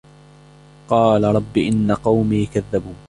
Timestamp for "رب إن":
1.23-1.91